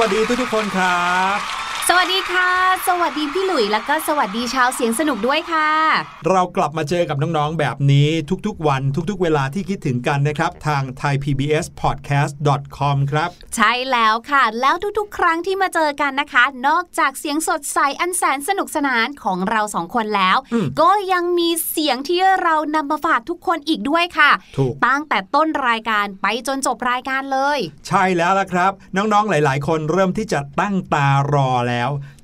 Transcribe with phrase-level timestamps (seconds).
[0.00, 2.50] วัสดีครับสวัสดีทุกทุกคนครับ สวัสดีค่ะ
[2.88, 5.70] สวัสดีพี่หลุยแล้วก็สวัสดีชาวเสียงสนุกด้วยค่ะ
[6.30, 8.08] เรากลับมาเจอกับน้องๆแบบนี้
[8.46, 27.58] ทุกๆ วันทุกๆ เวลาที่คิดถึงกันนะครับ ทาง thaipbspodcast.com ครับ ใช่แล้วค่ะ แล้วทุกๆ ครั้งที่มาเจอกันนะคะ นอกจากเสียงสดใสอันแสนสนุกสนานของเราสองคนแล้วอืมก็ยังมีเสียงที่เรานำมาฝากทุกคนอีกด้วยค่ะถูกตั้งแต่ต้นรายการไปจนจบรายการเลย
[27.88, 31.71] ใช่แล้วล่ะครับ น้องๆหลาย ๆ คนเริ่มที่จะตั้งตารอแล้ว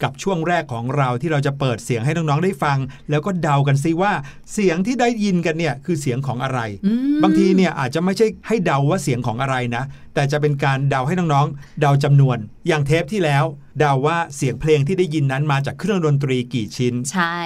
[0.03, 2.79] กับช่วงแรกของเราที่เราจะเปิดเสียงให้น้องๆได้ฟัง
[3.11, 4.13] แล้วก็เดากันซิว่า
[4.53, 9.85] เสียงที่ได้ยินกันเนี่ยคือเสียงของอะไรอืมบางทีเนี่ยอาจจะไม่ใช่ให้เดาว่าเสียงของอะไรนะ
[10.19, 12.39] แต่จะเป็นการเดาให้น้องๆ เดาจำนวน
[12.69, 13.45] อย่างเทปที่แล้ว
[13.79, 17.41] เดาว่าเสียงเพลงที่ได้ยินนั้นมาจากเครื่องดนตรีกี่ชิ้น ใช่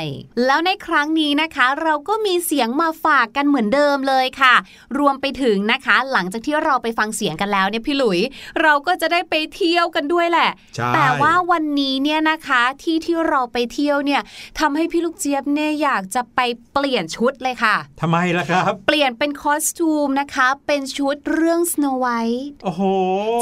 [0.47, 4.55] แล้วในครั้งนี้นะคะ เราก็มีเสียงมาฝากกันเหมือนเดิมเลยค่ะ
[4.99, 8.21] รวมไปถึงนะคะ หลังจากที่เราไปฟังเสียงกันแล้วเนี่ยพี่หลุย
[8.63, 14.21] เราก็จะได้ไปเที่ยวกันด้วยแหละใช่แต่ว่าวันนี้เนี่ยนะคะที่ที่เราไปเที่ยวเนี่ย
[14.61, 16.41] ทำให้พี่ลูกเจี๊ยบเนี่ยอยากจะไป
[16.73, 22.82] เปลี่ยนชุดเลยค่ะทำไมล่ะครับ เปลี่ยนเป็นคอสตูมนะคะ เป็นชุดเรื่อง Snow White โอ้โห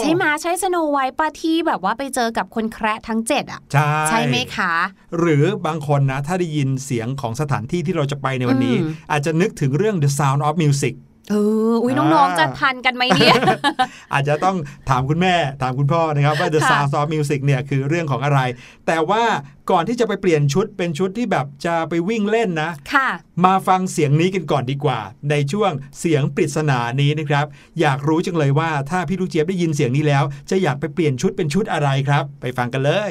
[0.00, 4.74] ใช่ไหมใช่สโนไวท์ป้าที่แบบว่าไปเจอกับคนแคระทั้งเจ็ดอะใช่ใช่ไหมคะ
[5.18, 10.94] หรือบางคนนะ ถ้าได้ยินเสียงของสถานที่ที่เราจะไปในวันนี้อืมอาจจะนึกถึงเรื่อง The Sound of Music
[11.30, 11.34] เอ
[11.70, 13.36] ออุ้ยอ่าน้องๆจะทันกันไหมเนี่ย
[14.12, 14.56] อาจจะต้อง
[14.88, 18.40] ถามคุณแม่ถามคุณพ่อนะครับ ว่า The ค่ะ Sound of Music เนี่ยคือเรื่องของอะไร
[18.86, 19.24] แต่ว่า
[19.70, 23.08] ก่อนที่จะไปเปลี่ยนชุดเป็นชุดที่แบบจะไปวิ่งเล่นนะค่ะ
[23.44, 25.00] มาฟังเสียงนี้กันก่อนดีกว่า
[25.30, 27.46] ในช่วงเสียงปริศนานี้นะครับ
[27.80, 32.92] อยากรู้จังเลยว่าถ้าพี่ลูกเจี๊ยบได้ยินเสียงนี้แล้ว จะอยากไปเปลี่ยนชุดเป็นชุดอะไรครับ ไปฟังกันเล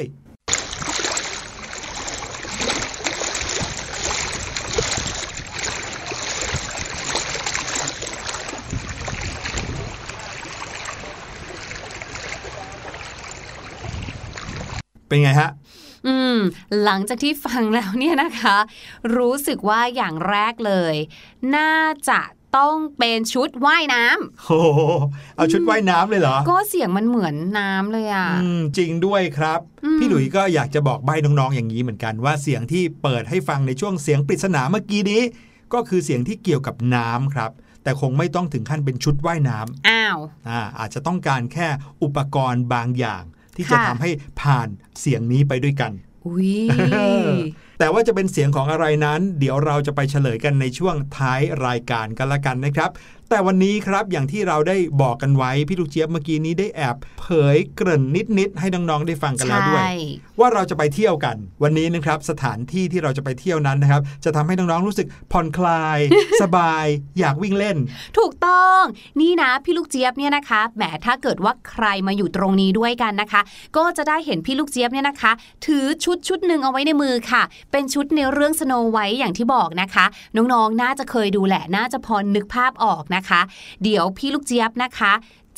[15.10, 15.50] เป็นไงฮะ
[16.06, 16.38] อืม
[16.84, 18.56] หลังจากที่ฟังแล้วเนี่ยนะคะ
[19.16, 20.94] รู้สึกว่าอย่างแรกเลย
[21.56, 21.74] น่า
[22.08, 22.20] จะ
[22.56, 24.80] ต้องเป็นชุดว่ายน้ำโอ้โห
[25.36, 35.22] เอาชุดว่ายน้ำเลยเหรอ ก็เสียงมันเหมือนน้ำเลยอะอืมจริงด้วยครับอืมพี่หลุยส์ก็อยากจะบอกใบ้น้องๆอย่างนี้เหมือนกันว่าเสียงที่เปิดให้ฟังในช่วงเสียงปริศนาเมื่อกี้นี้
[35.72, 37.50] ก็คือเสียงที่เกี่ยวกับน้ำครับ
[37.82, 40.18] แต่คงไม่ต้องถึงขั้นเป็นชุดว่ายน้ำอ้าว
[40.48, 41.68] อ่าอาจจะต้องการแค่
[42.02, 43.22] อุปกรณ์บางอย่าง
[43.56, 44.10] ที่จะค่ะทำให้
[44.40, 44.68] ผ่าน
[45.00, 45.92] เสียงนี้ไปด้วยกัน
[46.26, 46.50] อุ้ย
[47.78, 52.90] แต่ว่าจะเป็นเสียงของอะไรนั้น เดี๋ยวเราจะไปเฉลยกันในช่วงท้ายรายการกันละกันนะครับ
[53.32, 58.02] แต่วันนี้ครับอย่างที่เราได้บอกกันไว้ พี่ลูกเจี๊ยบเมื่อกี้นี้ได้แอบเผยเกริ่น
[58.38, 59.92] นิดๆให้น้องๆได้ฟังกันแล้วด้วยใช่
[60.40, 65.98] ว่าเราจะไปเที่ยวกัน วันนี้นะครับสถานที่ที่เราจะไปเที่ยวนั้นนะครับ จะทำให้น้องๆรู้สึกผ่อนคลาย
[66.42, 66.86] สบาย
[67.18, 67.76] อยากวิ่งเล่น
[68.18, 68.82] ถูกต้อง
[69.20, 73.40] นี่นะพี่ลูกเจี๊ยบเนี่ยนะคะแหมถ้าเกิดว่าใครมาอยู่ตรงนี้ด้วยกันนะคะ
[73.76, 75.32] ก็จะได้เห็นพี่ลูกเจี๊ยบเนี่ยนะคะ
[75.66, 77.42] ถือชุดชุดหนึ่งเอาไว้ในมือค่ะ
[77.72, 80.04] เป็นชุดในเรื่องสโนไวท์อย่างที่บอกนะคะ
[80.36, 83.40] น้องๆน่าจะเคยดูแหละน่าจะพอนึกภาพออกนะคะ
[83.82, 85.12] เดี๋ยวพี่ลูกเจี๊ยบนะคะ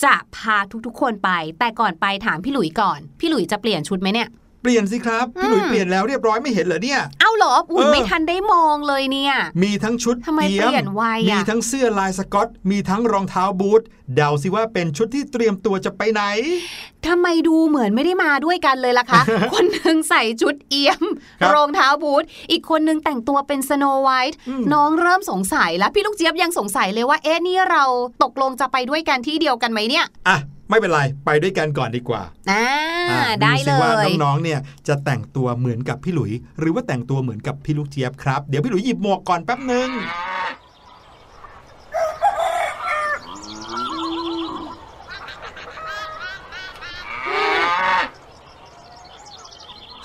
[0.05, 0.57] จะพา
[0.87, 4.29] ทุกๆคนไป แต่ก่อนไปถามพี่หลุยก่อน พี่หลุยจะเปลี่ยนชุดไหมเนี่ย
[4.63, 13.83] เปลี่ยนสิครับ พี่หลุยอืมเปลี่ยนแล้วเรียบร้อยไม่เห็นเหรอเนี่ย เอ้าเหรออุ่นเออไม่ทันได้มองเลยเนี่ย มีทั้งชุดทำไมเทียเปลี่ยนไวอะมีทั้งเสื้อลายสก๊อต มีทั้งรองเท้าบูท
[14.17, 16.23] เดาสิว่าเป็นชุดที่เตรียมตัวจะไปไหน
[17.07, 19.23] ทำไมดูเหมือนไม่ได้มาด้วยกันเลยล่ะคะ
[19.53, 21.05] คนหนึ่งใส่ชุดเอี้ยม
[21.41, 27.85] ครับรองเท้าบูทอีกคนหนึ่งแต่งตัวเป็นสโนไวท์อืมน้องเริ่มสงสัยแล้วพี่ลูกเจี๊ยบยังสงสัยเลยว่าเอ๊ะนี่เรา
[28.23, 30.39] ตกลงจะไปด้วยกันที่เดียวกันไหมเนี่ยอะ
[30.69, 32.65] ไม่เป็นไร ไปด้วยกันก่อนดีกว่าอ่า
[33.11, 39.91] อะได้สิเลว่ายน้องๆ เนี่ยจะแต่งตัวเหมือนกับพี่หลุย หรือว่าแต่งตัวเหมือนกับพี่ลูกเจี๊ยบครับ เดี๋ยวพี่หลุยหยิบหมวกก่อนแป๊บหนึ่ง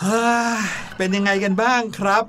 [0.03, 0.25] ฮ่า
[0.97, 2.23] เป็นยังไงกันบ้างครับ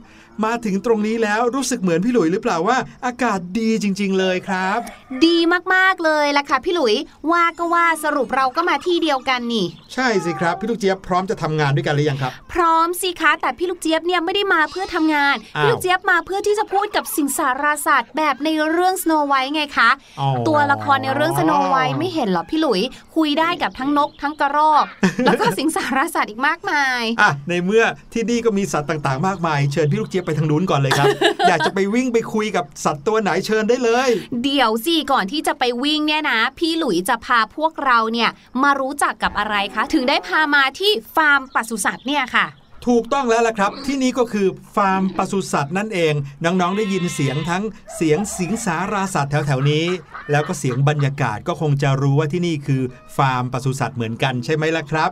[0.44, 4.78] มาถึงตรงนี้แล้วรู้สึกเหมือนพี่หลุยหรือเปล่าว่า อากาศดีจริง ๆ เลยครับ
[5.26, 5.36] ดี
[5.74, 6.94] มากๆเลยล่ะค่ะพี่หลุย
[7.30, 19.90] ว่าก็ว่าสรุปเราก็มาที่เดียวกันนี่ ใช่สิครับพี่ลูกเจี๊ยบพร้อมจะทำงานด้วยกันหรือยังครับ พร้อมสิคะแต่พี่ลูกเจี๊ยบเนี่ยไม่ได้มาเพื่อทำงานอ้าวพี่ลูกเจี๊ยบมาเพื่อที่จะพูดกับสิงสาราสัตว์แบบในเรื่อง Snow White ไงคะ
[20.20, 22.80] อ๋อตัวละครในเรื่อง Snow White ไม่เห็นเหรอพี่หลุย
[23.16, 24.84] คุยได้กับทั้งนกทั้งกระรอก
[25.24, 31.08] แล้วก็สิงสาราสัตว์อีกมากมายอะในเมื่อที่นี่ก็มีสัตว์ต่างๆ มากมาย เชิญพี่ลูกเจี๊ยบไปทางนู้นก่อนเลยครับ
[31.48, 34.08] อยากจะไปวิ่งไปคุยกับสัตว์ตัวไหนเชิญได้เลย
[34.42, 38.30] เดี๋ยวสิก่อนที่จะไปวิ่งเนี่ยนะ พี่หลุยจะพาพวกเราเนี่ย
[38.62, 42.46] มารู้จักกับอะไรคะ ถึงได้พามาที่ฟาร์มปศุสัตว์เนี่ยค่ะ
[42.86, 47.62] ถูกต้องแล้วล่ะครับ ที่นี่ก็คือฟาร์มปศุสัตว์นั่นเอง น้องๆได้ยินเสียงทั้ง
[47.96, 49.84] เสียงสิงสาราสัตว์แถวๆนี้
[50.30, 52.82] แล้วก็เสียงบรรยากาศก็คงจะรู้ว่าที่นี่คือ
[53.16, 55.10] ฟาร์มปศุสัตว์เหมือนกันใช่ไหมล่ะครับ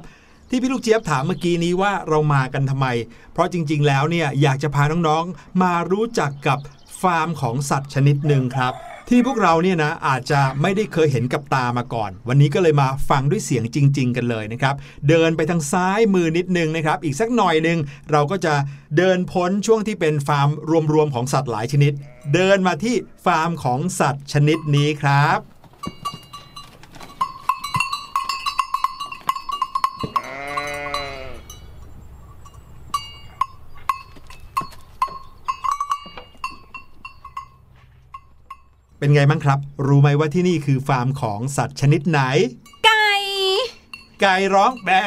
[0.51, 2.87] ที่พี่ลูกเจี๊ยบถามเมื่อกี้นี้ว่าเรามากันทำไม
[3.33, 6.59] เพราะจริง ๆ แล้วเนี่ยอยากจะพาน้องๆ มารู้จักกับ
[7.03, 8.73] ฟาร์มของสัตว์ชนิดหนึ่งครับ
[9.09, 14.75] ที่พวกเราเนี่ยนะอาจจะไม่ได้เคยเห็นกับตามาก่อน วันนี้ก็เลยมาฟังด้วยเสียงจริง ๆ กันเลยนะครับ
[15.09, 17.79] เดินไปทางซ้ายมือนิดนึงนะครับ อีกสักหน่อยหนึ่ง
[18.13, 18.55] เราก็จะ
[18.97, 20.49] เดินพ้นช่วงที่เป็นฟาร์ม
[20.93, 21.93] รวมๆของสัตว์หลายชนิด
[22.35, 25.39] เดินมาที่ฟาร์มของสัตว์ชนิดนี้ครับ
[38.99, 42.21] เป็นไงบ้างครับ รู้ไหมว่าที่นี่คือฟาร์มของสัตว์ชนิดไหน
[42.85, 43.11] ไก่
[44.21, 45.03] ไก่ร้องแบะ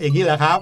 [0.00, 0.58] อย่างนี้เหรอครับ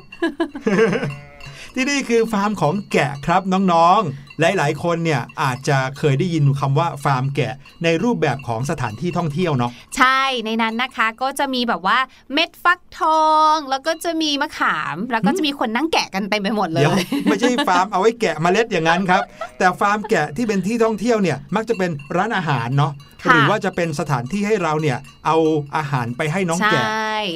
[1.74, 11.98] ที่นี่คือฟาร์มของแกะครับน้องๆ หลายๆ คนเนี่ยอาจจะเคยได้ยินคำว่าฟาร์มแกะในรูปแบบของสถานที่ท่องเที่ยวเนาะใช่ในนั้นนะคะก็จะมีแบบว่า
[12.32, 19.22] เม็ดฟักทอง แล้วก็จะมีมะขาม แล้วก็จะมีคนนั่งแกะกันเต็มไปหมดเลเดี๋ยวยไม่ใช่ฟาร์มเอาไว้แกะเมล็ดอย่างนั้นครับ
[19.58, 22.92] แต่ฟาร์มแกะที่เป็นที่ท่องเที่ยวเนี่ยมักจะเป็นร้านอาหารเนาะ
[23.24, 25.36] ค่ะหรือว่าจะเป็นสถานที่ให้เราเนี่ยเอา
[25.76, 26.84] อาหารไปให้น้องใช่แกะ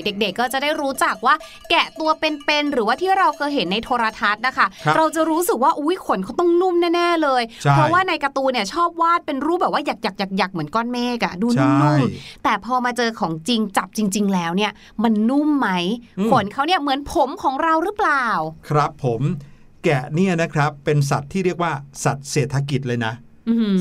[0.04, 1.34] เด็กๆก็จะได้รู้จักว่า
[1.70, 14.72] แกะตัวเป็นๆหรือว่าที่เราเคยเห็นในโทรทัศน์นะคะครับเราจะรู้สึกว่าอุ้ยขนเขาต้องนุ่มแน่ๆเลยใช่เพราะว่าในการ์ตูนเนี่ยชอบวาดเป็นรูปแบบว่าหยักหยักหยักหยักๆๆๆเหมือนก้อนเมฆอะดูใช่นุ่มๆแต่พอมาเจอของจริงจับจริง ๆ แล้วเนี่ย
[15.02, 15.68] มันนุ่มไหม
[16.18, 18.26] อืมขนเขาเนี่ยเหมือนผมของเราหรือเปล่า
[18.68, 19.22] ครับผม
[19.84, 21.72] แกะเนี่ยนะครับเป็นสัตว์ที่เรียกว่า
[22.04, 23.31] สัตว์เศรษฐกิจเลยนะอื้อหือ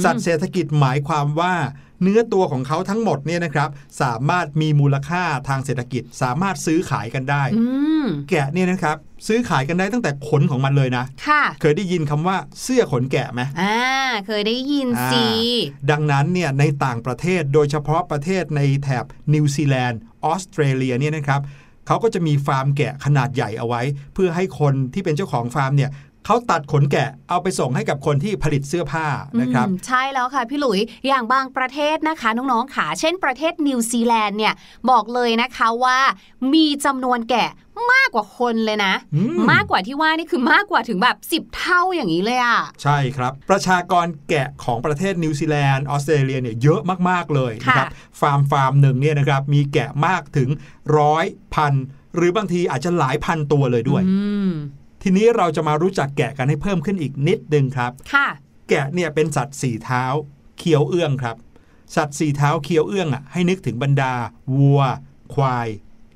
[0.04, 1.54] สัตว์เศรษฐกิจหมายความว่า
[2.04, 3.70] เนื้อตัวของเขาทั้งหมดเนี่ยนะครับ
[4.02, 7.66] สามารถมีมูลค่าทางเศรษฐกิจ สามารถซื้อขายกันได้อื
[8.04, 13.80] มแกะเนี่ยนะครับ ซื้อขายกันได้ตั้งแต่ขนของมันเลยนะค่ะเคยได้ยินคำว่าเสื้อขนแกะไหมอ่า
[14.28, 15.26] เคยได้ยินอ่าสิ
[15.92, 21.42] ดังนั้นเนี่ยในต่างประเทศโดยเฉพาะประเทศในแถบนิวซีแลนด์ออสเตรเลียเนี่ยนะครับ
[21.88, 23.82] เขาก็จะมีฟาร์มแกะขนาดใหญ่เอาไว้
[24.14, 25.92] เพื่อให้คนที่เป็นเจ้าของฟาร์มเนี่ย
[26.26, 29.08] เขาตัดขนแกะเอาไปส่งให้กับคนที่ผลิตเสื้อผ้า
[29.42, 34.54] นะครับอืมใช่แล้วค่ะพี่หลุยอย่างบางประเทศนะคะน้องๆค่ะเช่นประเทศนิวซีแลนด์เนี่ย
[34.90, 36.00] บอกเลยนะคะว่า
[36.54, 37.50] มีจำนวนแกะ
[37.94, 47.88] มากกว่าคนเลยนะอืมมากกว่าที่ว่านี่คือมากกว่าถึงแบบ 10 เท่าอย่างนี้เลยอะใช่ครับ ประชากรแกะของประเทศนิวซีแลนด์ออสเตรเลียเนี่ยเยอะมากๆเลยนะครับ
[48.20, 50.50] ฟาร์มฟาร์มหนึ่งเนี่ยนะครับมีแกะมากถึง
[50.98, 51.26] ร้อย
[51.56, 51.74] พัน
[52.16, 54.52] หรือบางทีอาจจะหลายพันตัวเลยด้วยอืม
[55.02, 58.28] ทีนี้เราจะมารู้จักแกะกันให้เพิ่มขึ้นอีกนิดนึงครับค่ะ
[58.70, 60.04] แกะเนี่ยเป็นสัตว์สี่เท้า
[60.60, 61.36] เคี้ยวเอื้องครับ
[61.96, 64.14] สัตว์สี่เท้าเคี้ยวเอื้องอะให้นึกถึงบรรดา
[64.58, 64.82] วัว
[65.34, 65.68] ควาย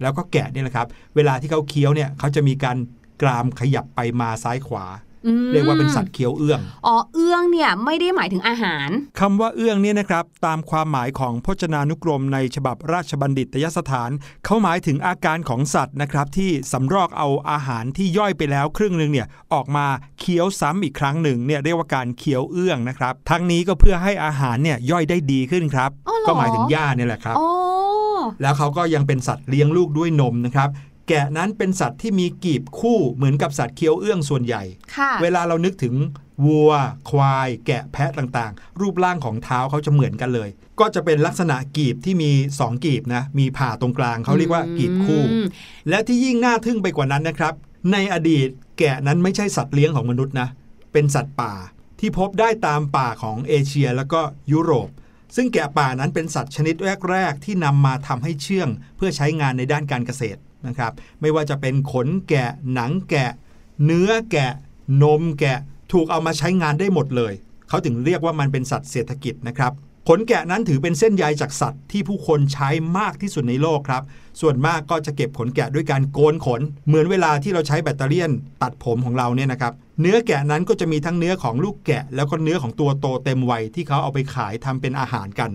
[0.01, 2.77] แล้วก็แกะเนี่ยแหละครับ เวลาที่เขาเคี้ยวเนี่ยเขาจะมีการ
[3.21, 5.04] กรามขยับไปมาซ้ายขวาอืม
[5.51, 8.89] เรียกว่าเป็นสัตว์เคี้ยวเอื้อง อ๋อเอื้องเนี่ยไม่ได้หมายถึงอาหาร
[9.19, 14.09] คำว่าเอื้องเนี่ยนะครับตามความหมายของพจนานุกรมในฉบับราชบัณฑิตยสถาน
[14.45, 19.85] เขาหมายถึงอาการของสัตว์นะครับที่สำรอกเอาอาหารที่ย่อยไปแล้วครึ่งหนึ่งเนี่ยออกมา
[20.19, 27.49] เคี้ยวซ้ำอีกครั้งหนึ่งเนี่ยเรียกว่าการเคี้ยวเอื้องนะครับ ทั้งนี้ก็เพื่อให้อาหารเนี่ยย่อยได้ดีขึ้นครับอ๋อเหรอก็หมายถึงหญ้าเนี่ยแหละครับอ๋อ
[28.41, 30.69] แล้วเขาก็ยังเป็นสัตว์เลี้ยงลูกด้วยนมนะครับ
[31.07, 34.63] แกะนั้นเป็นสัตว์ที่มีกีบคู่เหมือนกับสัตว์เคี้ยวเอื้องส่วนใหญ่
[34.95, 35.95] ค่ะเวลาเรานึกถึง
[36.45, 36.71] วัว
[37.09, 45.47] ควาย แกะแพะต่างๆ รูปร่างของเท้าเขาจะเหมือนกันเลย ก็จะเป็นลักษณะกีบที่มี 2 กีบนะ มีผ่าตรงกลางเขาเรียกว่ากีบคู่อืม
[45.89, 47.53] และที่ยิ่งน่าทึ่งไปกว่านั้นนะครับ
[47.91, 48.47] ในอดีต
[48.79, 50.47] แกะนั้นไม่ใช่สัตว์เลี้ยงของมนุษย์นะ
[50.93, 51.53] เป็นสัตว์ป่า
[51.99, 54.21] ที่พบได้ตามป่าของเอเชียแล้วก็
[54.51, 54.89] ยุโรป
[55.35, 56.75] ซึ่งแกะป่านั้นเป็นสัตว์ชนิด
[57.09, 60.91] แรก ๆ ที่นำมาทำให้เชื่อง เพื่อใช้งานในด้านการเกษตร นะครับ
[61.21, 63.31] ไม่ว่าจะเป็นขนแกะ หนังแกะ
[63.85, 64.51] เนื้อแกะ
[65.03, 65.59] นมแกะ
[65.91, 67.33] ถูกเอามาใช้งานได้หมดเลย
[67.69, 69.73] เขาถึงเรียกว่ามันเป็นสัตว์เศรษฐกิจนะครับ
[70.09, 74.03] ขนแกะนั้นถือเป็นเส้นใยจากสัตว์ที่ผู้คนใช้มากที่สุดในโลกครับ
[74.41, 78.23] ส่วนมากก็จะเก็บขนแกะด้วยการโกนขน เหมือนเวลาที่เราใช้แบตเตอรี่
[78.61, 85.51] ตัดผมของเราเนี่ยนะครับ เนื้อแกะนั้นก็จะมีทั้งเนื้อของลูกแกะ แล้วก็เนื้อของตัวโตเต็มวัยที่เขาเอาไปขายทำเป็นอาหารกัน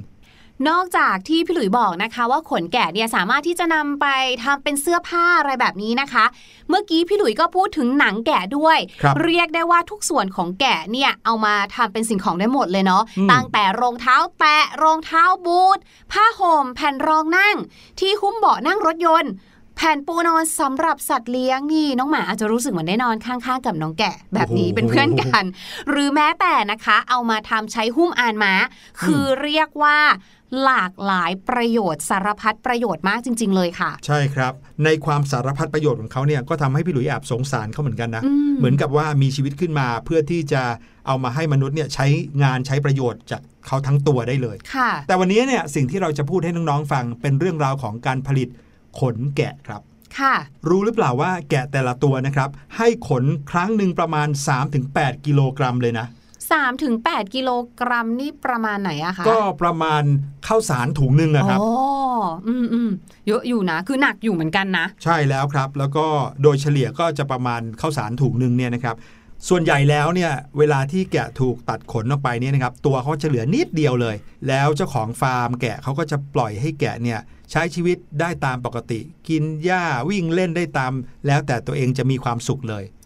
[0.68, 4.06] นอกจากที่พี่หลุยบอกนะคะว่าขนแกะเนี่ยสามารถที่จะนำไป
[4.44, 6.24] ทำเป็นเสื้อผ้าอะไรแบบนี้นะคะ
[6.68, 15.78] เมื่อกี้พี่หลุยก็พูดถึงหนังแกะด้วยครับเรียกได้ว่าทุกส่วนของแกะเนี่ยเอามาทำเป็นสิ่งของได้หมดเลยเนาะอืมตั้งแต่รองเท้าแตะรองเท้าบูท
[16.12, 17.56] ผ้าห่มแผ่นรองนั่ง
[18.00, 19.32] ที่หุ้มเบาะนั่งรถยนต์
[19.76, 25.44] แผ่นปูนอนสำหรับสัตว์เลี้ยงนี่น้องหมาอาจจะรู้สึกเหมือนได้นอนข้างๆกับน้องแกะ แบบนี้โอ้โหเป็นเพื่อนกัน
[25.90, 28.54] หรือแม้แต่นะคะ เอามาทำใช้หุ้มอานม้า
[29.02, 29.98] คือเรียกว่า
[30.64, 34.52] หลากหลายประโยชน์สารพัดประโยชน์มากจริง ๆ เลยค่ะ ใช่ครับ
[34.85, 40.62] ในความสารพัดประโยชน์ของเขาเนี่ยก็ทำให้พี่หลุยแอบสงสารเขาเหมือนกันนะอืมเหมือนกับว่ามีชีวิตขึ้นมาเพื่อที่จะ
[41.07, 42.07] เอามาให้มนุษย์เนี่ยใช้
[42.42, 48.49] งานใช้ประโยชน์จากเขาทั้งตัวได้เลยค่ะแต่วันนี้เนี่ยสิ่งที่เราจะพูดให้น้องๆฟังเป็นเรื่องราวของการผลิต
[49.00, 49.83] ขนแกะครับ
[50.19, 50.35] ค่ะ
[50.69, 54.28] รู้หรือเปล่าว่าแกะแต่ละตัวนะครับ ให้ขนครั้งหนึ่งประมาณ
[54.76, 56.07] 3-8 กิโลกรัมเลยนะ
[56.59, 60.02] 3ถึง8กิโลกรัมนี่ประมาณไหนอะคะ ก็ประมาณ
[60.47, 61.71] ข้าวสารถุงหนึ่งอะครับอ๋อ
[62.47, 62.90] อืมอืม
[63.28, 66.07] เยอะอยู่นะ คือหนักอยู่เหมือนกันนะ ใช่แล้วครับ แล้วก็
[66.42, 68.97] โดยเฉลี่ยก็จะประมาณข้าวสารถุงหนึ่งเนี่ยนะครับ
[69.49, 74.16] ส่วนใหญ่แล้วเนี่ยเวลาที่แกะถูกตัดขนออกไปเนี่ยนะครับตัวเขาจะเหลือนิดเดียวเลย
[74.49, 80.92] แล้วเจ้าของฟาร์มแกะเขาก็จะปล่อยให้แกะเนี่ยใช้ชีวิตได้ตามปกติ กินหญ้าวิ่งเล่นได้ตาม
[81.26, 83.00] แล้วแต่ตัวเองจะมีความสุขเลยค่ะ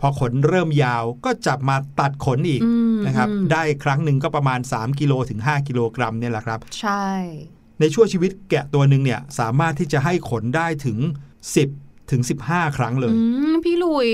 [0.00, 7.06] พอขนเริ่มยาวก็จับมาตัดขนอีกอืมนะครับอืมได้ครั้งหนึ่งก็ประมาณ 3 กิโลถึง 5 กิโลกรัมเนี่ยแหละครับ ใช่
[7.80, 10.98] ในช่วงชีวิตแกะตัวหนึ่งเนี่ยสามารถที่จะให้ขนได้ถึง
[11.64, 13.20] 10 ถึง 15 ครั้งเลยอื
[13.50, 14.10] มพี่หลุย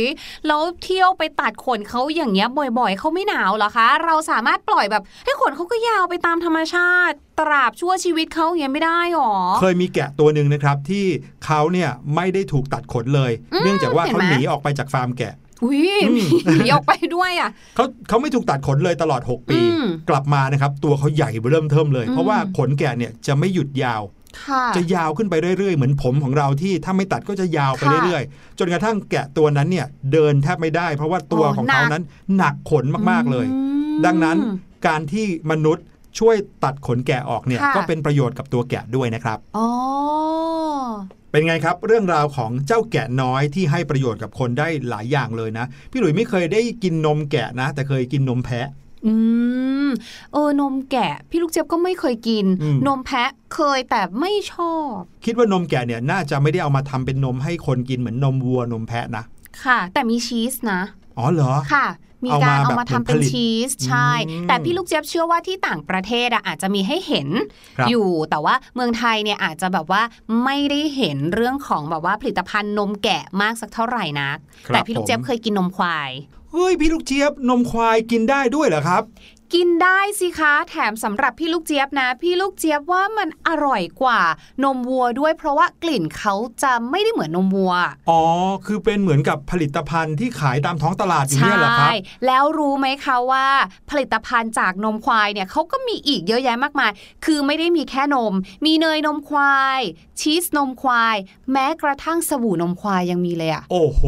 [0.47, 11.05] แล้วเที่ยวไปตัดขนเขาอย่างเงี้ยบ่อยๆ เขาไม่หนาวเหรอคะ เราสามารถปล่อยแบบให้ขนเขาก็ยาวไปตามธรรมชาติ ตราบชั่วชีวิตเขาอย่างเงี้ยไม่ได้หรอ เคยมีแกะตัวหนึ่งนะครับที่
[11.47, 15.35] เขาเนี่ยไม่ได้ถูกตัดขนเลยอืมเนื่องจากว่าเห็นเขาไหมหนีออกไปจากฟาร์มแกะ
[15.65, 24.22] อุ้ยอืมหนีออกไปด้วยอะเขาเขาไม่ถูกตัดขนเลยตลอด 6 ปีอืมกลับมานะครับ ตัวเขาใหญ่เริ่มเทิมเลยอืมเพราะว่าขนแกะเนี่ยจะไม่หยุดยาวค่ะ
[24.77, 32.05] จะยาวขึ้นไปเรื่อยๆ เหมือนผมของเราที่ถ้าไม่ตัดก็จะยาวไปค่ะเรื่อยๆ จนกระทั่งแกะตัวนั้นเนี่ยเดินแทบไม่ได้ เพราะว่าตัวโอ้ของเขาหนักนั้น
[32.37, 33.59] หนักขนมากๆเลยอื
[33.95, 34.37] มดังนั้น
[34.87, 35.85] การที่มนุษย์
[36.19, 39.69] ช่วยตัดขนแกะออกเนี่ยค่ะก็เป็นประโยชน์กับตัวแกะด้วยนะครับอ๋อ
[41.31, 48.69] เป็นไงครับ เรื่องราวของเจ้าแกะน้อยที่ให้ประโยชน์กับคนได้หลายอย่างเลยนะ พี่หลุยไม่เคยได้กินนมแกะนะ แต่เคยกินนมแพะ
[49.07, 49.15] อื
[49.87, 49.89] ม
[50.33, 54.95] เออนมแกะ พี่ลูกเจี๊ยบก็ไม่เคยกินอืมนมแพะเคยแต่ไม่ชอบ
[55.25, 59.25] คิดว่านมแกะเนี่ยน่าจะไม่ได้เอามาทำเป็นนมให้คนกินเหมือนนมวัวนมแพะนะ
[59.65, 60.81] ค่ะ แต่มีชีสนะ
[61.19, 61.87] อ๋อเหรอค่ะ
[62.25, 67.29] มีเอาการมาเอาแบบมาทำเหมือนเป็นผลิตชีสใช่อืมแต่พี่ลูกเจี๊ยบเชื่อว่าที่ต่างประเทศอะอาจจะมีให้เห็น
[67.79, 70.03] ครับอยู่แต่ว่าเมืองไทยเนี่ยอาจจะแบบว่า
[70.45, 76.11] ไม่ได้เห็นเรื่องของแบบว่าผลิตภัณฑ์นมแกะมากสักเท่าไหร่นักครับแต่พี่ลูกเจี๊ยบผมเคยกินนมควาย
[76.53, 79.03] เฮ้ยพี่ลูกเจี๊ยบนมควายกินได้ด้วยเหรอครับ
[79.55, 84.21] กินได้สิคะ แถมสำหรับพี่ลูกเจี๊ยบนะ พี่ลูกเจี๊ยบว่ามันอร่อยกว่า
[84.65, 87.75] นมวัวด้วยเพราะว่ากลิ่นเขาจะไม่ได้เหมือนนมวัว
[88.11, 88.21] อ๋อ
[88.67, 91.93] คือเป็นเหมือนกับผลิตภัณฑ์ที่ขายตามท้องตลาดอย่างนี้ยเหรอครับ
[92.27, 93.47] แล้วรู้ไหมคะว่า
[93.91, 96.91] ผลิตภัณฑ์จากนมควายเนี่ยเขาก็มีอีกเยอะแยะมากมาย
[97.25, 99.81] คือไม่ได้มีแค่นม มีเนยนมควาย
[100.21, 101.17] ชีสนมควาย
[101.53, 104.03] แม้กระทั่งสบู่นมควายยังมีเลยอะโอ้โห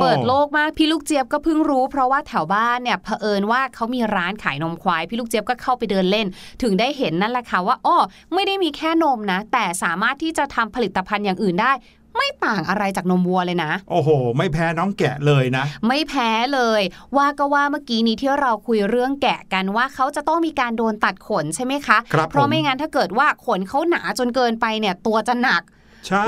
[0.00, 6.26] เปิดโลกมากพี่ลูกเจี๊ยบก็เพิ่งรู้ เพราะว่าแถวบ้านเนี่ยเผอิญว่าเขามีร้านขายนมควาย พี่ลูกเจี๊ยบก็เข้าไปเดินเล่น
[6.62, 7.96] ถึงได้เห็นนั่นแหละค่ะว่าอ้อ
[8.34, 11.72] ไม่ได้มีแค่นมนะ แต่สามารถที่จะทำผลิตภัณฑ์อย่างอื่นได้
[12.16, 16.82] ไม่ต่างอะไรจากนมวัวเลยนะ โอ้โห ไม่แพ้น้องแกะเลยนะ ไม่แพ้เลย
[17.16, 25.76] ว่าก็ว่าเมื่อกี้นี้ที่เราคุยเรื่องแกะกันว่าเขาจะต้องมีการโดนตัดขนใช่ไหมคะครับเพราะผมไม่งั้นถ้าเกิดว่าขนเขาหนาจนเกินไปเนี่ยตัวจะหนักใช่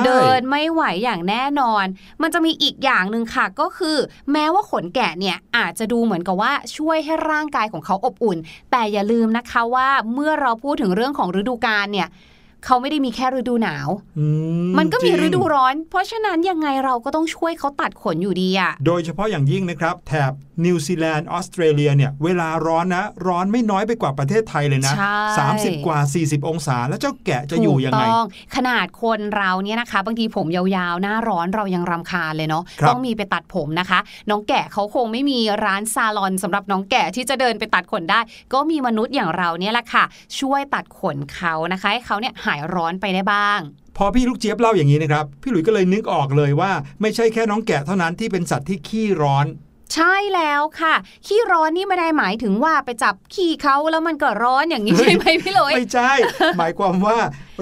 [0.05, 1.85] เดินไม่ไหวอย่างแน่นอน
[2.23, 3.97] มันจะมีอีกอย่างหนึ่งค่ะ ก็คือ
[4.33, 8.39] แม้ว่าขนแกะเนี่ยอาจจะดูเหมือนกับว่าช่วยให้ร่างกายของเขาอบอุ่น
[8.71, 12.09] แต่อย่าลืมนะคะว่าเมื่อเราพูดถึงเรื่องของฤดูกาลเนี่ย
[12.65, 14.27] เขาไม่ได้มีแค่ฤดูหนาวอื
[14.79, 20.33] มันก็มีจงฤดูร้อน เพราะฉะนั้นยังไงเราก็ต้องช่วยเขาตัดขนอยู่ดีอะโดยเฉพาะอย่างยิ่งนะครับ แถบ
[20.65, 25.19] นิวซีแลนด์ออสเตรเลียเนี่ย เวลาร้อนนะ ร้อนไม่น้อยไปกว่าประเทศไทยเลยนะใช่
[25.81, 33.99] 30 กว่า 40 องศา แล้วเจ้าแกะจะอยู่ยังไงถูกต้องขนาดคนเราเนี่ยนะคะ บางทีผมยาวๆ หน้าร้อนเรายังรำคาญเลยเนาะครับต้องมีไปตัดผมนะคะ
[34.31, 38.21] น้องแกะเขาคงไม่มีร้านซาลอนสำหรับน้องแกะที่จะเดินไปตัดขนได้
[38.53, 40.05] ก็มีมนุษย์อย่างเราเนี่ยแหละค่ะ
[40.41, 43.61] ช่วยตัดขนเขานะคะให้เขาเนี่ยหายร้อนไปได้บ้าง
[43.97, 49.47] พอพี่ลูกเจี๊ยบเล่าอย่างนี้นะครับ พี่หลุยส์ก็เลยนึกออกเลยว่า ไม่ใช่แค่น้องแกะเท่านั้นที่เป็นสัตว์ที่ขี้ร้อน
[49.95, 50.95] ใช่แล้วค่ะ
[51.27, 56.13] ขี้ร้อนนี่ไม่ได้หมายถึงว่าไปจับขี้เขาแล้วมันก็ร้อนอย่างนี้เฮ้ยใช่ไหมพี่เลยไม่ใช่
[56.59, 57.17] หมายความว่า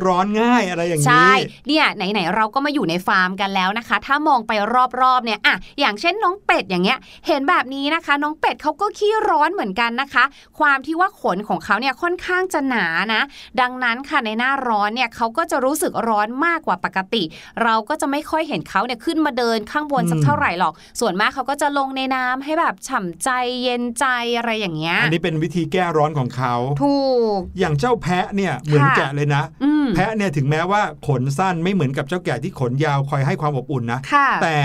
[0.06, 4.52] ร้อนง่ายอะไรอย่างใช่นี้เนี่ยไหนๆเราก็มาอยู่ในฟาร์มกันแล้วนะคะ ถ้ามองไป
[5.00, 10.24] รอบๆเนี่ยอะอย่างเช่นน้องเป็ดอย่างเงี้ย เห็นแบบนี้นะคะ น้องเป็ดเขาก็ขี้ร้อนเหมือนกันนะคะ
[10.58, 13.22] ความที่ว่าขนของเขาเนี่ยค่อนข้างจะหนานะ
[13.60, 17.22] ดังนั้นค่ะในหน้าร้อนเนี่ยเขาก็จะรู้สึกร้อนมากกว่าปกติ
[17.62, 23.30] เราก็จะไม่ค่อยเห็นเขาเนี่ยขึ้นมาเดินข้างบนสักอืมเท่าไหร่หรอก ส่วนมากเขาก็จะลงในน้ำให้แบบฉ่ำใจ
[23.62, 24.06] เย็นใจ
[24.36, 26.98] อะไรอย่างเงี้ย อันนี้เป็นวิธีแก้ร้อนของเขา ถู
[27.36, 34.56] ก อย่างเจ้าแพะเนี่ยเหมือนค่ะแกะเลยนะอืมแพะเนี่ยถึงแม้ว่าขนสั้นไม่เหมือนกับเจ้าแกะที่ขนยาวคอยให้ความอบอุ่นนะค่ะแต่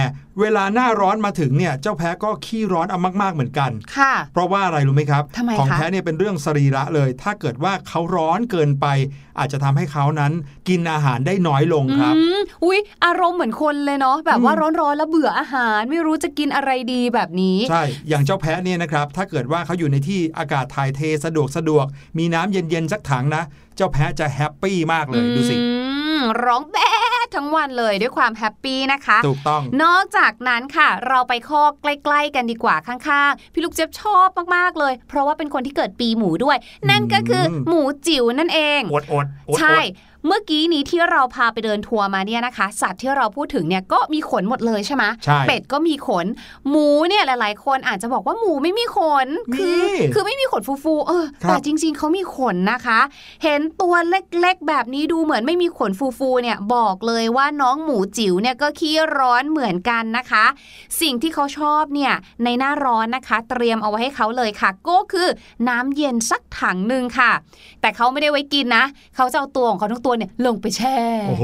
[0.42, 8.88] เวลาหน้าร้อนมาถึงเนี่ยเจ้าแพะก็ขี้ร้อนเอามากๆเหมือนกัน ค่ะ เพราะว่าอะไรรู้ไหมครับทำไมของคะแพะเนี่ยเป็นเรื่องสรีระเลย ถ้าเกิดว่าเขาร้อนเกินไป
[9.40, 10.32] อาจจะทำให้เขานั้น
[10.70, 21.86] กินอาหารได้น้อยลงครับอืมอุ๊ยอารมณ์เหมือนคนเลยเนาะแบบว่าอืมร้อนๆแล้วเบื่ออาหาร ไม่รู้จะกินอะไรดีแบบนี้ ใช่ อย่างเจ้าแพะเนี่ยนะครับ ถ้าเกิดว่าเขาอยู่ในที่อากาศถ่ายเทสะดวกสะดวก
[22.18, 23.44] มีน้ำเย็นๆสักถังนะ
[23.76, 25.66] เจ้าแพะจะแฮปปี้มากเลยดูสิอื
[26.20, 27.03] มันร้องแบ๊ด
[27.36, 36.58] ทั้งวันเลยด้วยความแฮปปี้นะคะ ถูกต้อง นอกจากนั้นค่ะ เราไปข้อใกล้ ๆ กันดีกว่าข้างๆ พี่ลูกเจี๊ยบชอบมากๆเลย เพราะว่าเป็นคนที่เกิดปีหมูด้วย
[36.90, 39.78] นั่นก็คือหมูจิ๋วนั่นเองอู๊ดอู๊ดอู๊ดใช่
[40.28, 46.26] เมื่อกี้นี้ที่เราพาไปเดินทัวร์มาเนี่ยนะคะ สัตว์ที่เราพูดถึงเนี่ยก็มีขนหมดเลยใช่ไหมใช่เป็ดก็มีขน
[46.70, 49.84] หมูเนี่ยหลาย ๆ คนอาจจะบอกว่าหมูไม่มีขนมีคือ
[50.14, 53.00] คือไม่มีขนฟูๆเออครับแต่จริง ๆเขามีขนนะคะ
[53.44, 60.46] เห็นตัวเล็กๆ แบบนี้ดูเหมือนไม่มีขนฟูๆเนี่ยบอกเลยว่าน้องหมูจิ๋วเนี่ยก็ขี้ร้อนเหมือนกันนะคะ
[61.02, 65.28] สิ่งที่เขาชอบเนี่ยในหน้าร้อนนะคะ เตรียมเอาไว้ให้เขาเลยค่ะ ก็คือ
[65.70, 67.32] น้ำเย็นสักถังหนึ่งค่ะ
[67.82, 70.98] แต่เขาไม่ได้ไว้กินนะเขาจะเอาตัวของเขาทั้งตัวเนี่ยลงไปแช่
[71.30, 71.44] โอ้โห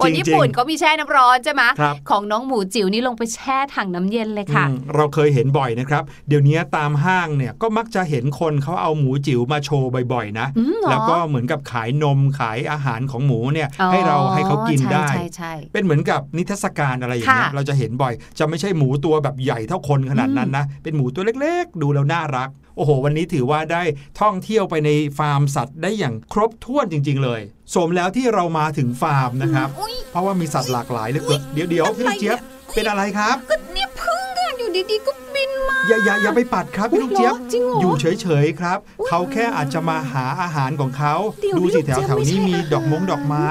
[0.00, 23.82] คนจริงๆญี่ปุ่นเขามีแช่น้ำร้อนใช่ไหมครับของน้องหมูจิ๋วนี่ลงไปแช่ถังน้ำเย็นเลยค่ะอืมเราเคยเห็นบ่อยนะครับ เดี๋ยวนี้ตามห้างเนี่ยก็มักจะเห็นคนเขาเอาหมูจิ๋วมาโชว์บ่อยๆ นะอืมเหรอแล้วก็เหมือนกับขายนมขายอาหารของหมูเนี่ยให้เราให้เขากินได้ใช่ใช่ใช่เป็นเหมือนกับนิทรรศการอะไรอย่างเงี้ยค่ะเราจะเห็นบ่อย จะไม่ใช่หมูตัวแบบใหญ่เท่าคนขนาดนั้นนะ เป็นหมูตัวเล็กๆ ดูแล้วน่ารัก โอ้โห วันนี้ถือว่าได้
[24.20, 27.40] ท่องเที่ยวไปในฟาร์มสัตว์ได้อย่างครบถ้วนจริง ๆ เลย
[27.74, 32.38] สมแล้วที่เรามาถึงฟาร์มนะครับอุ๊ยเพราะว่ามีสัตว์หลากหลายเหลยเกินเดี๋ยวเดี๋ยวพี่ลูกเจี๊ยบ
[32.74, 43.46] เป็นอะไรครับก็เนี่ยพึ่งอะอยู่ดีๆก็บินมาอย่าอย่าอย่าไปปัดครับพี่ลูกเจี๊ยบอุ๊ยเหรอจริงเหรออยู่เฉยๆครับ เขาแค่อาจจะมาหาอาหารของเขาเดี๋ยวดูสิพี่แถลูวกเจี๊ยบแถวนี้ไม่ใช่มีอาหารดอกมงดอกไม้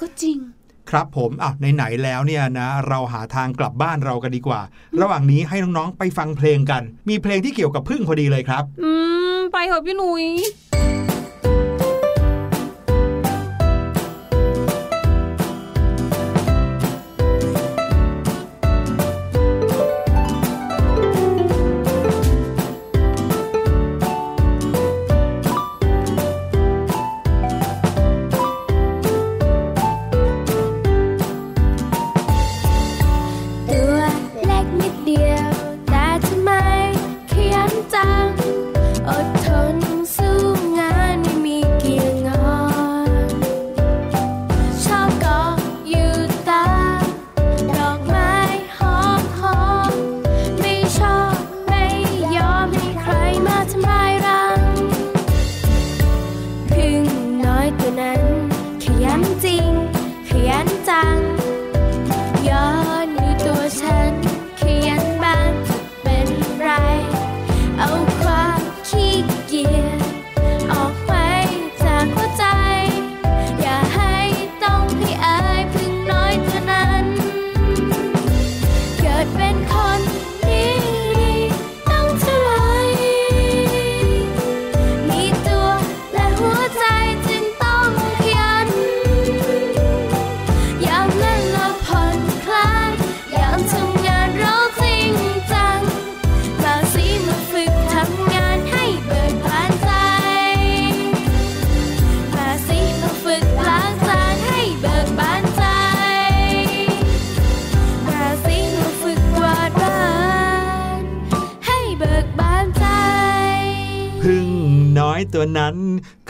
[0.00, 0.38] ก็จริง
[0.94, 4.60] ครับผมอะไหนๆแล้วเนี่ยนะเราหาทางกลับบ้านเรากันดีกว่า
[5.00, 8.92] ระหว่างนี้ให้น้องๆไปฟังเพลงกัน มีเพลงที่เกี่ยวกับพึ่งพอดีเลยครับ อื
[9.36, 10.24] ม ไปเถอะพี่หนุย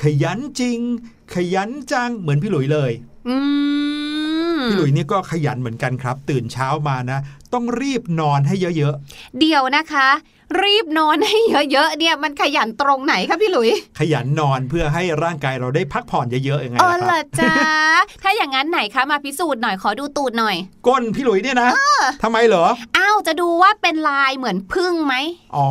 [0.04, 0.80] ขยันจริง
[1.34, 2.90] ขยันจังเหมือนพี่หลุยเลย
[3.28, 3.36] อื
[4.58, 7.18] มพี่หลุยเนี่ยก็ขยันเหมือนกันครับ ตื่นเช้ามานะ
[7.52, 8.94] ต้องรีบนอนให้เยอะ
[9.38, 10.08] เดี๋ยวนะคะ
[10.62, 11.38] รีบนอนให้
[11.72, 17.54] เยอะๆเนี่ยมันขยันตรงไหนคะพี่หลุยๆขยันนอนเพื่อให้ร่างกายเราได้พักผ่อนเยอะๆยังไงเออล่ะคเหรรัอบจ้า
[18.26, 20.56] ถ้าอย่างนั้นไหนคะมาพิสูจน์หน่อยขอดูตูดหน่อย
[20.86, 21.68] ก้นพี่หลุยเนี่ยนะ
[22.22, 22.64] ทำไมเหรอ
[22.96, 25.14] อ้าวจะดูว่าเป็นลายเหมือนพึ่งไหม
[25.56, 25.68] อ๋อ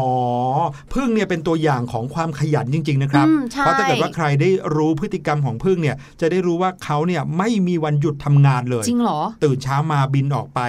[0.94, 10.60] พึ่งเนี่ยเป็นตัวอย่างของความขยันจริง ๆ นะครับอืมใช่เพราะถ้าเกิดว่าใครได้รู้พฤติกรรมของพึ่งเนี่ยจะได้รู้ว่าเขาเนี่ยไม่มีวันหยุดทำงานเลยจริงเหรอตื่นเช้ามาบินออกไป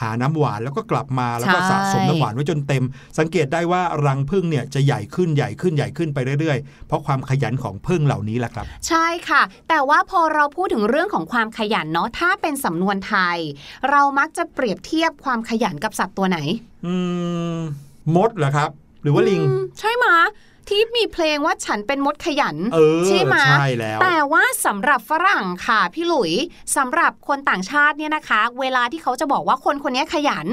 [0.00, 2.84] หาน้ำหวานแล้วก็กลับมาแล้วก็ใช่สะสมน้ำหวานไว้จนเต็ม
[3.18, 13.38] สังเกตได้ว่ารังพึ่งเนี่ยจะใหญ่ขึ้นใหญ่ขึ้นใหญ่ขึ้นไปเรื่อยๆ เพราะความขยันของพึ่งเหล่านี้แหละครับ ใช่ค่ะ แต่ว่าพอเราพูดถึงเรื่องของความขยันเนาะถ้าเป็นสำนวนไทย
[13.90, 16.38] เรามักจะเปรียบเทียบความขยันกับสัตว์ตัวไหน
[16.86, 16.94] อื
[17.54, 17.56] ม
[18.16, 18.70] มดเหรอครับ
[19.02, 20.16] หรือว่าลิงอืมใช่ไหมะ
[20.68, 26.32] ที่มีเพลงว่าฉันเป็นมดขยันเออใช่ไหมใช่แล้วแต่ว่าสำหรับฝรั่งค่ะพี่หลุย
[26.76, 30.46] สำหรับคนต่างชาติเนี่ยนะคะ เวลาที่เขาจะบอกว่าคนคนนี้ขยัน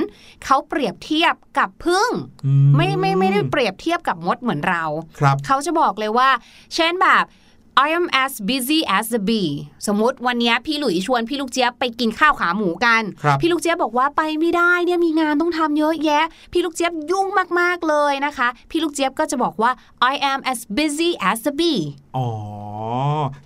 [0.45, 2.09] เขาเปรียบเทียบกับพึ่ง
[2.45, 4.83] อืไม่ไม่ไม่ได้เปรียบเทียบกับมดเหมือนเรา
[5.19, 6.29] ครับเขาจะบอกเลยว่า
[6.75, 7.25] เช่นแบบ
[7.85, 9.51] I am as busy as the bee
[9.87, 17.27] สมมติวันนี้พี่หลุยชวนพี่ลูกเจี๊ยบไปกินข้าวขาหมูกันครับพี่ลูกเจี๊ยบบอกว่าไปไม่ได้เนี่ยมีงานต้องทำเยอะแยะ พี่ลูกเจี๊ยบยุ่ง
[17.59, 19.71] มากๆเลยนะคะ พี่ลูกเจี๊ยบก็จะบอกว่า
[20.11, 21.81] I am as busy as the bee
[22.17, 22.27] อ๋อ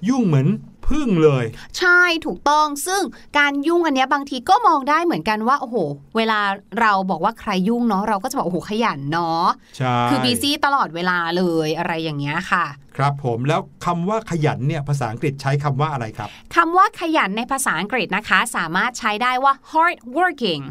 [0.10, 0.50] ยุ่งเหมือน
[0.88, 1.46] พึ่งเลย
[1.78, 3.02] ใช่ถูกต้องซึ่ง
[3.38, 5.76] การยุ่งอันเนี้ยบางทีก็มองได้เหมือนกันว่า โอ้โห
[6.18, 6.40] เวลา
[6.82, 9.46] เราบอกว่าใครยุ่งเนาะเราก็จะบอกโอ้โหขยันเนาะ
[9.78, 12.66] ใช่คือบีซี่ตลอดเวลาเลยอะไรอย่างเงี้ยค่ะ
[12.98, 20.64] ครับผมแล้วคำว่าขยันเนี่ยภาษาอังกฤษใช้คำว่าอะไรครับคำว่าขยันในภาษาอังกฤษนะคะ สามารถใช้ได้ว่า hard working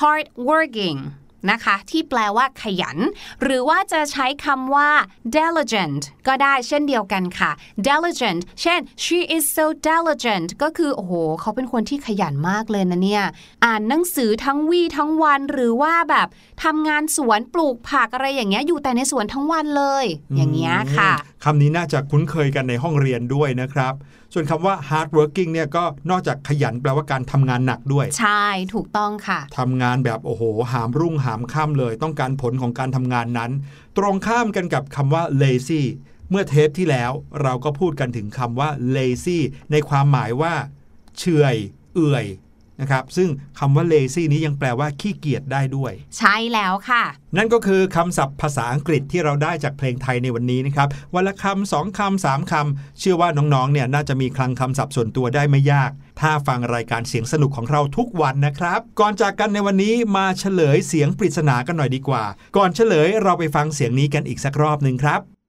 [0.00, 0.98] hard working
[1.50, 2.98] นะคะที่แปลว่าขยัน
[3.42, 4.90] หรือว่าจะใช้คำว่า
[5.36, 7.50] diligent ก็ได้เช่นเดียวกันค่ะ
[7.88, 13.24] diligent เช่น she is so diligent ก็คือโอ้โห เขาเป็นคนที่ขยันมากเลยนะเนี่ย
[13.64, 16.28] อ่านหนังสือทั้งวี่ทั้งวันหรือว่าแบบ
[16.64, 20.04] ทำงานสวนปลูกผักอะไรอย่างเงี้ยอยู่แต่ในสวนทั้งวันเลย
[20.36, 21.12] อย่างเงี้ยค่ะ
[21.44, 23.94] คำนี้น่าจะคุ้นเคยกันในห้องเรียนด้วยนะครับ
[24.32, 33.50] ส่วนคำว่า hard working เนี่ยก็นอกจากขยันแปลว่าการทำงานหนักด้วย ใช่ถูกต้องค่ะทำงานแบบโอ้โห หามรุ่งหามค่ำเลย ต้องการผลของการทำงานนั้น
[33.98, 35.82] ตรงข้ามกันกับคำว่า lazy
[36.30, 39.38] เมื่อเทปที่แล้วเราก็พูดกันถึงคำว่า lazy
[39.72, 40.54] ในความหมายว่า
[41.18, 41.56] เฉอย
[41.94, 42.26] เอื่อย
[42.80, 47.04] นะครับซึ่งคำว่า lazy นี้ยังแปลว่าขี้เกียจได้ด้วย ใช่แล้วค่ะ
[47.36, 55.90] นั่นก็คือคำศัพท์ภาษาอังกฤษที่เราได้จากเพลงไทยในวันนี้นะครับวันละคำสองคำสามคำเชื่อว่าน้องๆเนี่ยน่าจะมีคลังคำศัพท์ส่วนตัวได้ไม่ยาก
[56.20, 62.24] ถ้าฟังรายการเสียงสนุกของเราทุกวันนะครับ ก่อนจากกันในวันนี้มาเฉลยเสียงปริศนากันหน่อยดีกว่า
[62.56, 65.39] ก่อนเฉลยเราไปฟังเสียงนี้กันอีกสักรอบหนึ่งครับ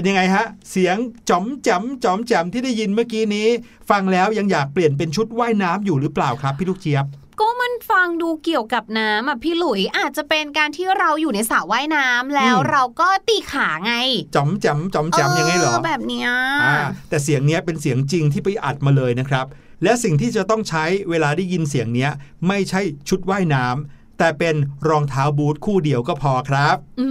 [0.00, 0.96] เป็นยังไงฮะ เสียง
[1.28, 3.48] จ๋อมแจ๋มจ๋อมแจ๋มที่ได้ยินเมื่อกี้นี้
[3.90, 7.04] ฟังแล้วยังอยากเปลี่ยนเป็นชุดว่ายน้ำอยู่หรือเปล่าครับพี่ลูกเจี๊ยบ
[7.40, 13.94] ก็มันฟังดูเกี่ยวกับน้ำอะพี่หลุยอาจจะเป็นการที่เราอยู่ในสระว่ายน้ำแล้วอืมเราก็ตีขาไง
[14.34, 16.28] จ๋อมแจ๋มจ๋อมแจ๋มยังไงเหรอแบบเนี้ย
[16.64, 19.46] อ่าแต่เสียงเนี้ยเป็นเสียงจริงที่ไปอัดมาเลยนะครับ
[19.82, 22.10] และสิ่งที่จะต้องใช้เวลาได้ยินเสียงเนี้ย
[22.48, 24.56] ไม่ใช่ชุดว่ายน้ำแต่เป็น
[24.88, 27.06] รองเท้าบูทคู่เดียวก็พอครับ อื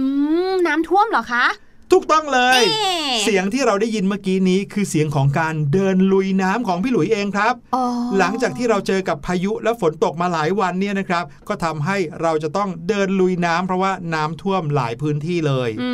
[0.52, 1.46] มน้ำท่วมเหรอคะ
[1.92, 7.84] ถูกต้องเลยเอ๊ะเสียงที่เราได้ยินเมื่อกี้นี้คือเสียงของการเดินลุยน้ำของพี่หลุยเองครับอ๋อ
[8.18, 15.90] หลังจากที่เราเจอกับพายุและฝนตกมาหลายวันเนี่ยนะครับ ก็ทำให้เราจะต้องเดินลุยน้ำเพราะว่าน้ำท่วมหลายพื้นที่เลยอื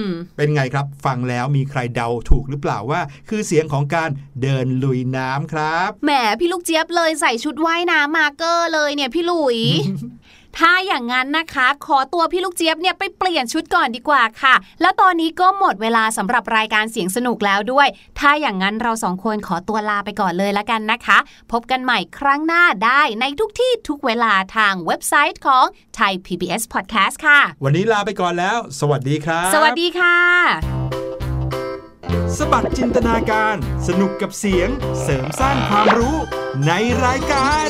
[0.00, 0.02] ม
[0.36, 4.10] เป็นไงครับ ฟังแล้วมีใครเดาถูกหรือเปล่าว่า คือเสียงของการ
[4.42, 9.58] เดินลุยน้ำครับแหมพี่ลูกเจี๊ยบเลยใส่ชุดว่ายน้ำมาเกอร์เลยเนี่ยพี่หลุย
[10.58, 21.18] ถ้าอย่างนั้นนะคะ ขอตัวพี่ลูกเจี๊ยบเนี่ยไปเปลี่ยนชุดก่อนดีกว่าค่ะ แล้วตอนนี้ก็หมดเวลาสำหรับรายการเสียงสนุกแล้วด้วย ถ้าอย่างนั้นเราสองคนขอตัวลาไปก่อนเลยละกันนะคะ
[21.52, 25.64] พบกันใหม่ครั้งหน้าได้ในทุกที่ทุกเวลาทางเว็บไซต์ของ
[25.98, 30.16] Thai PBS Podcast ค่ะ วันนี้ลาไปก่อนแล้ว สวัสดีครับ สวัสดีค่ะ
[32.38, 33.56] สบัดจินตนาการ
[33.88, 34.68] สนุกกับเสียง
[35.02, 36.16] เสริมสร้างความรู้
[36.66, 36.72] ใน
[37.04, 37.68] รายการ